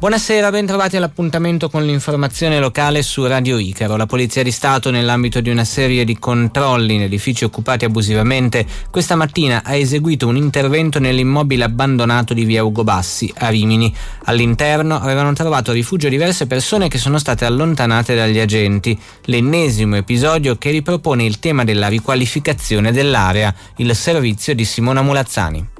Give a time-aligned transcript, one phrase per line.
[0.00, 3.96] Buonasera, bentrovati all'appuntamento con l'informazione locale su Radio Icaro.
[3.96, 9.14] La Polizia di Stato, nell'ambito di una serie di controlli in edifici occupati abusivamente, questa
[9.14, 13.94] mattina ha eseguito un intervento nell'immobile abbandonato di via Ugo Bassi, a Rimini.
[14.24, 18.98] All'interno avevano trovato rifugio diverse persone che sono state allontanate dagli agenti.
[19.26, 25.78] L'ennesimo episodio che ripropone il tema della riqualificazione dell'area, il servizio di Simona Mulazzani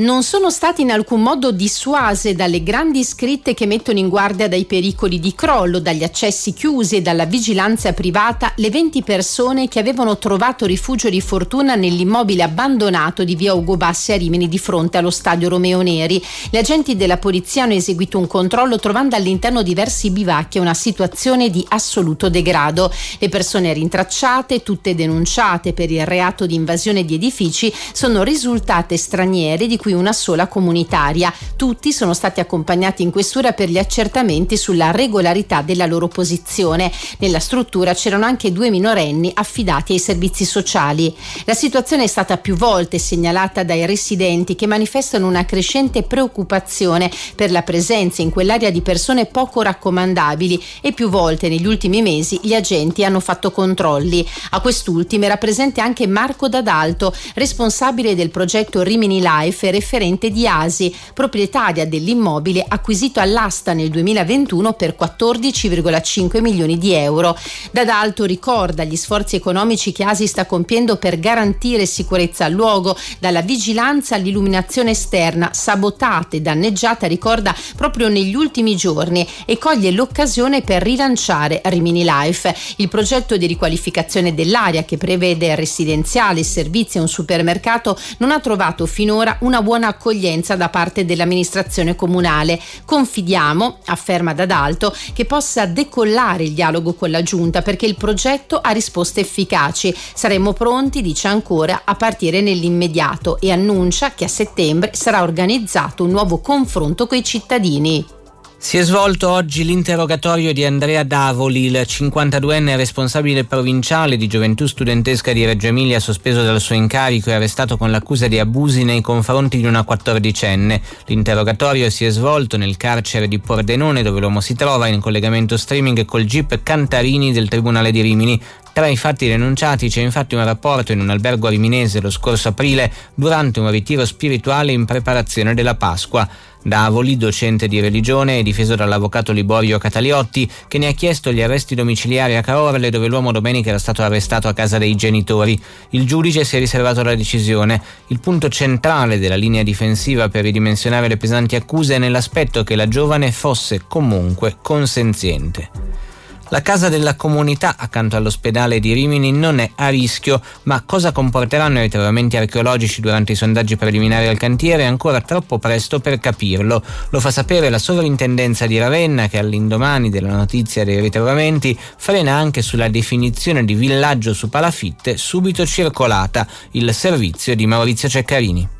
[0.00, 4.64] non sono state in alcun modo dissuase dalle grandi scritte che mettono in guardia dai
[4.64, 10.16] pericoli di crollo, dagli accessi chiusi e dalla vigilanza privata le 20 persone che avevano
[10.16, 15.10] trovato rifugio di fortuna nell'immobile abbandonato di via Ugo Bassi a Rimini di fronte allo
[15.10, 16.22] stadio Romeo Neri.
[16.50, 21.64] Gli agenti della polizia hanno eseguito un controllo trovando all'interno diversi bivacchi una situazione di
[21.68, 22.90] assoluto degrado.
[23.18, 29.66] Le persone rintracciate, tutte denunciate per il reato di invasione di edifici, sono risultate straniere
[29.66, 31.32] di cui cui una sola comunitaria.
[31.56, 36.92] Tutti sono stati accompagnati in questura per gli accertamenti sulla regolarità della loro posizione.
[37.18, 41.14] Nella struttura c'erano anche due minorenni affidati ai servizi sociali.
[41.44, 47.50] La situazione è stata più volte segnalata dai residenti che manifestano una crescente preoccupazione per
[47.50, 52.54] la presenza in quell'area di persone poco raccomandabili e più volte negli ultimi mesi gli
[52.54, 54.26] agenti hanno fatto controlli.
[54.50, 60.46] A quest'ultimo era presente anche Marco D'Adalto, responsabile del progetto Rimini Life e referente di
[60.46, 67.36] Asi, proprietaria dell'immobile acquisito all'asta nel 2021 per 14,5 milioni di euro.
[67.70, 73.40] D'Adalto ricorda gli sforzi economici che Asi sta compiendo per garantire sicurezza al luogo, dalla
[73.40, 80.82] vigilanza all'illuminazione esterna, sabotata e danneggiata, ricorda proprio negli ultimi giorni e coglie l'occasione per
[80.82, 87.98] rilanciare Rimini Life, il progetto di riqualificazione dell'area che prevede residenziali, servizi e un supermercato
[88.18, 92.60] non ha trovato finora una buona accoglienza da parte dell'amministrazione comunale.
[92.84, 98.70] Confidiamo, afferma D'Adalto, che possa decollare il dialogo con la Giunta perché il progetto ha
[98.70, 99.94] risposte efficaci.
[100.14, 106.10] Saremo pronti, dice ancora, a partire nell'immediato e annuncia che a settembre sarà organizzato un
[106.10, 108.18] nuovo confronto coi cittadini.
[108.62, 115.32] Si è svolto oggi l'interrogatorio di Andrea Davoli, il 52enne responsabile provinciale di gioventù studentesca
[115.32, 119.56] di Reggio Emilia sospeso dal suo incarico e arrestato con l'accusa di abusi nei confronti
[119.56, 120.82] di una quattordicenne.
[121.06, 126.04] L'interrogatorio si è svolto nel carcere di Pordenone dove l'uomo si trova in collegamento streaming
[126.04, 128.40] col GIP Cantarini del Tribunale di Rimini.
[128.72, 132.92] Tra i fatti denunciati c'è infatti un rapporto in un albergo riminese lo scorso aprile
[133.14, 136.28] durante un ritiro spirituale in preparazione della Pasqua.
[136.62, 141.74] Davoli, docente di religione e difeso dall'avvocato Liborio Cataliotti, che ne ha chiesto gli arresti
[141.74, 145.60] domiciliari a Caorle dove l'uomo domenica era stato arrestato a casa dei genitori.
[145.90, 147.80] Il giudice si è riservato la decisione.
[148.08, 152.88] Il punto centrale della linea difensiva per ridimensionare le pesanti accuse è nell'aspetto che la
[152.88, 156.09] giovane fosse comunque consenziente.
[156.52, 161.78] La casa della comunità accanto all'ospedale di Rimini non è a rischio, ma cosa comporteranno
[161.78, 166.82] i ritrovamenti archeologici durante i sondaggi preliminari al cantiere è ancora troppo presto per capirlo.
[167.10, 172.62] Lo fa sapere la sovrintendenza di Ravenna che all'indomani della notizia dei ritrovamenti frena anche
[172.62, 178.79] sulla definizione di villaggio su palafitte subito circolata, il servizio di Maurizio Ceccarini.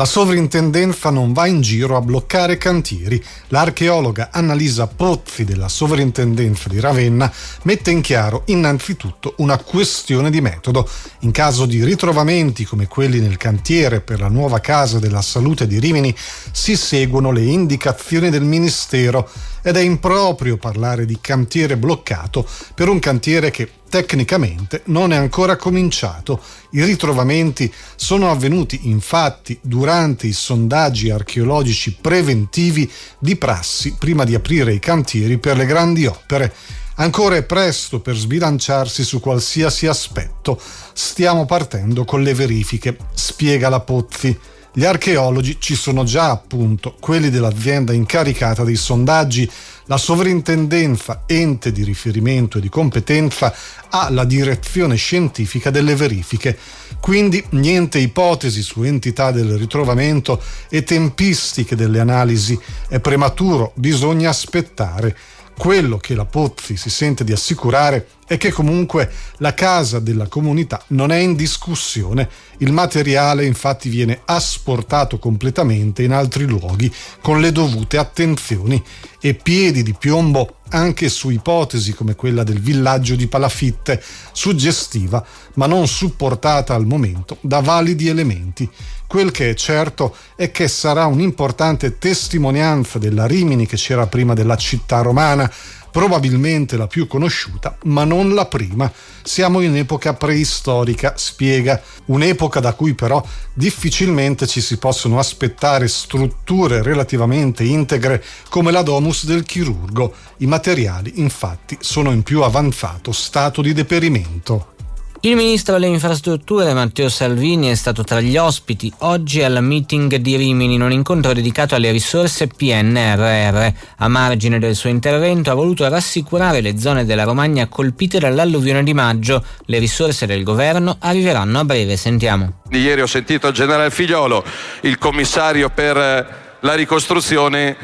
[0.00, 3.22] La sovrintendenza non va in giro a bloccare cantieri.
[3.48, 7.30] L'archeologa Annalisa Pozzi della sovrintendenza di Ravenna
[7.64, 10.88] mette in chiaro innanzitutto una questione di metodo.
[11.18, 15.78] In caso di ritrovamenti come quelli nel cantiere per la nuova casa della salute di
[15.78, 16.16] Rimini
[16.50, 19.28] si seguono le indicazioni del Ministero
[19.62, 25.56] ed è improprio parlare di cantiere bloccato per un cantiere che tecnicamente non è ancora
[25.56, 26.40] cominciato.
[26.70, 34.72] I ritrovamenti sono avvenuti infatti durante i sondaggi archeologici preventivi di prassi prima di aprire
[34.72, 36.54] i cantieri per le grandi opere.
[37.00, 40.60] Ancora è presto per sbilanciarsi su qualsiasi aspetto.
[40.92, 44.38] Stiamo partendo con le verifiche, spiega la Pozzi.
[44.72, 49.50] Gli archeologi ci sono già appunto, quelli dell'azienda incaricata dei sondaggi,
[49.86, 53.52] la sovrintendenza, ente di riferimento e di competenza,
[53.88, 56.56] ha la direzione scientifica delle verifiche.
[57.00, 62.56] Quindi niente ipotesi su entità del ritrovamento e tempistiche delle analisi.
[62.88, 65.16] È prematuro, bisogna aspettare.
[65.60, 70.82] Quello che la Pozzi si sente di assicurare è che comunque la casa della comunità
[70.86, 72.30] non è in discussione.
[72.60, 76.90] Il materiale infatti viene asportato completamente in altri luoghi
[77.20, 78.82] con le dovute attenzioni
[79.20, 84.02] e piedi di piombo anche su ipotesi come quella del villaggio di Palafitte,
[84.32, 85.24] suggestiva
[85.54, 88.68] ma non supportata al momento da validi elementi.
[89.06, 94.56] Quel che è certo è che sarà un'importante testimonianza della Rimini che c'era prima della
[94.56, 95.50] città romana,
[95.90, 98.90] probabilmente la più conosciuta, ma non la prima.
[99.22, 103.22] Siamo in epoca preistorica, spiega, un'epoca da cui però
[103.52, 110.14] difficilmente ci si possono aspettare strutture relativamente integre come la domus del chirurgo.
[110.38, 114.78] I materiali, infatti, sono in più avanzato stato di deperimento.
[115.22, 120.34] Il ministro delle infrastrutture Matteo Salvini è stato tra gli ospiti oggi al meeting di
[120.36, 123.68] Rimini in un incontro dedicato alle risorse PNRR.
[123.98, 128.94] A margine del suo intervento ha voluto rassicurare le zone della Romagna colpite dall'alluvione di
[128.94, 129.44] maggio.
[129.66, 131.98] Le risorse del governo arriveranno a breve.
[131.98, 132.60] Sentiamo.
[132.70, 134.42] Ieri ho sentito il generale Figliolo,
[134.80, 137.76] il commissario per la ricostruzione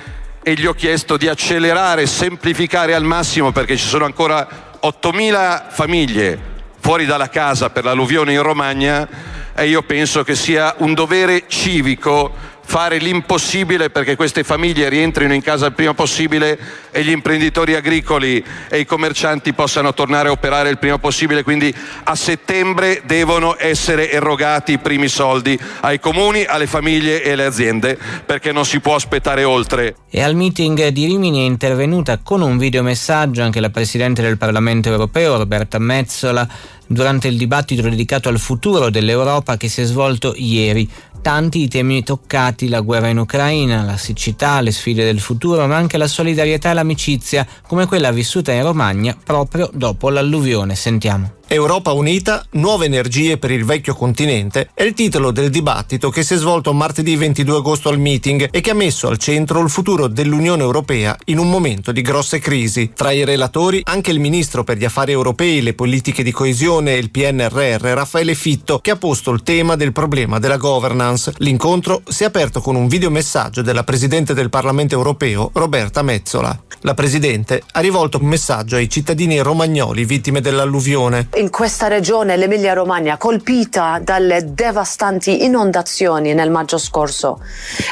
[0.42, 6.54] e gli ho chiesto di accelerare semplificare al massimo perché ci sono ancora 8.000 famiglie
[6.86, 9.08] fuori dalla casa per l'alluvione in Romagna
[9.56, 12.32] e io penso che sia un dovere civico
[12.66, 16.58] fare l'impossibile perché queste famiglie rientrino in casa il prima possibile
[16.90, 21.44] e gli imprenditori agricoli e i commercianti possano tornare a operare il prima possibile.
[21.44, 21.72] Quindi
[22.02, 27.96] a settembre devono essere erogati i primi soldi ai comuni, alle famiglie e alle aziende
[28.26, 29.94] perché non si può aspettare oltre.
[30.10, 34.88] E al meeting di Rimini è intervenuta con un videomessaggio anche la Presidente del Parlamento
[34.88, 36.46] europeo Roberta Mezzola
[36.86, 40.88] durante il dibattito dedicato al futuro dell'Europa che si è svolto ieri
[41.26, 45.74] tanti i temi toccati, la guerra in Ucraina, la siccità, le sfide del futuro, ma
[45.74, 50.76] anche la solidarietà e l'amicizia, come quella vissuta in Romagna proprio dopo l'alluvione.
[50.76, 51.35] Sentiamo.
[51.48, 56.34] Europa Unita, nuove energie per il vecchio continente è il titolo del dibattito che si
[56.34, 60.08] è svolto martedì 22 agosto al meeting e che ha messo al centro il futuro
[60.08, 62.90] dell'Unione Europea in un momento di grosse crisi.
[62.96, 66.98] Tra i relatori anche il ministro per gli affari europei, le politiche di coesione e
[66.98, 71.32] il PNRR Raffaele Fitto che ha posto il tema del problema della governance.
[71.38, 76.60] L'incontro si è aperto con un videomessaggio della Presidente del Parlamento europeo Roberta Mezzola.
[76.80, 82.72] La Presidente ha rivolto un messaggio ai cittadini romagnoli vittime dell'alluvione in questa regione, l'Emilia
[82.72, 87.40] Romagna, colpita dalle devastanti inondazioni nel maggio scorso,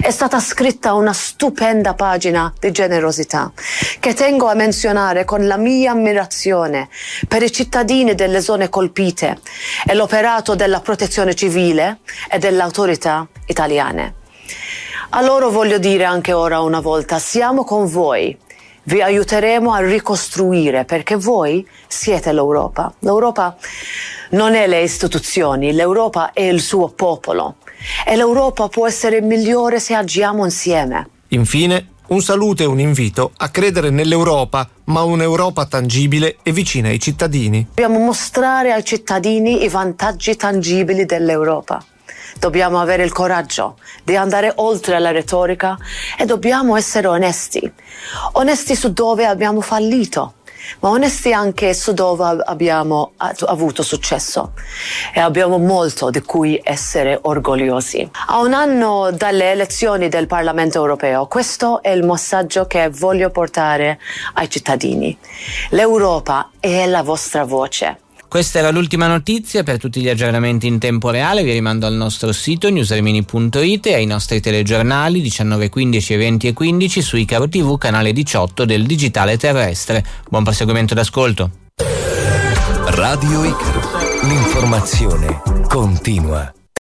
[0.01, 3.53] è stata scritta una stupenda pagina di generosità
[4.01, 6.89] che tengo a menzionare con la mia ammirazione
[7.29, 9.39] per i cittadini delle zone colpite
[9.87, 11.99] e l'operato della protezione civile
[12.31, 14.15] e delle autorità italiane.
[15.11, 18.37] A loro voglio dire anche ora una volta, siamo con voi
[18.85, 22.93] vi aiuteremo a ricostruire perché voi siete l'Europa.
[23.01, 23.57] L'Europa
[24.31, 27.57] non è le istituzioni, l'Europa è il suo popolo
[28.07, 31.09] e l'Europa può essere migliore se agiamo insieme.
[31.29, 37.01] Infine, un saluto e un invito a credere nell'Europa, ma un'Europa tangibile e vicina ai
[37.01, 37.67] cittadini.
[37.69, 41.85] Dobbiamo mostrare ai cittadini i vantaggi tangibili dell'Europa
[42.39, 45.77] dobbiamo avere il coraggio di andare oltre la retorica
[46.19, 47.73] e dobbiamo essere onesti.
[48.33, 50.35] Onesti su dove abbiamo fallito,
[50.81, 54.53] ma onesti anche su dove abbiamo avuto successo
[55.13, 58.11] e abbiamo molto di cui essere orgogliosi.
[58.29, 63.99] A un anno dalle elezioni del Parlamento europeo, questo è il messaggio che voglio portare
[64.35, 65.17] ai cittadini.
[65.71, 68.04] L'Europa è la vostra voce.
[68.35, 72.33] Questa era l'ultima notizia, per tutti gli aggiornamenti in tempo reale vi rimando al nostro
[72.33, 77.79] sito newsarmini.it e ai nostri telegiornali 19, 15 e 20 e 15 su Icaro TV
[77.79, 80.05] canale 18 del digitale terrestre.
[80.29, 81.51] Buon proseguimento d'ascolto.
[82.87, 83.81] Radio Icaro,
[84.23, 86.53] l'informazione continua.